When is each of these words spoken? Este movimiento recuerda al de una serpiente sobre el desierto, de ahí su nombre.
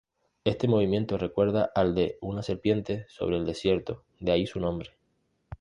Este 0.45 0.67
movimiento 0.67 1.19
recuerda 1.19 1.71
al 1.75 1.93
de 1.93 2.17
una 2.21 2.41
serpiente 2.41 3.05
sobre 3.07 3.37
el 3.37 3.45
desierto, 3.45 4.03
de 4.19 4.31
ahí 4.31 4.47
su 4.47 4.59
nombre. 4.59 4.93